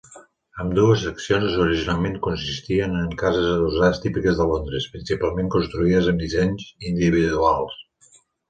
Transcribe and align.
Ambdues 0.61 1.01
seccions 1.07 1.57
originalment 1.65 2.15
consistien 2.29 2.97
en 3.03 3.13
cases 3.21 3.47
adossades 3.51 4.01
típiques 4.07 4.41
de 4.41 4.49
Londres, 4.53 4.89
principalment 4.97 5.55
construïdes 5.59 6.11
amb 6.15 6.27
dissenys 6.27 6.69
individuals. 6.95 7.81